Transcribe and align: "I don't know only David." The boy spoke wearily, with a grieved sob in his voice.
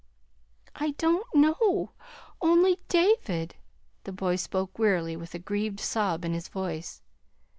"I 0.73 0.93
don't 0.97 1.27
know 1.35 1.91
only 2.41 2.79
David." 2.87 3.53
The 4.03 4.11
boy 4.11 4.35
spoke 4.37 4.79
wearily, 4.79 5.15
with 5.15 5.35
a 5.35 5.37
grieved 5.37 5.79
sob 5.79 6.25
in 6.25 6.33
his 6.33 6.47
voice. 6.47 7.03